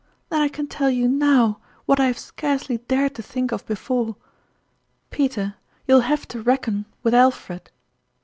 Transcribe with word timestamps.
"Then 0.29 0.41
I 0.41 0.47
can 0.47 0.65
tell 0.65 0.89
you 0.89 1.07
now 1.07 1.59
what 1.85 1.99
I 1.99 2.07
have 2.07 2.17
scarcely 2.17 2.77
dared 2.79 3.13
to 3.13 3.21
think 3.21 3.51
of 3.51 3.67
before. 3.67 4.15
Peter, 5.11 5.57
you 5.85 5.93
will 5.93 6.01
have 6.01 6.27
to 6.29 6.41
reckon 6.41 6.87
with 7.03 7.13
Alfred 7.13 7.69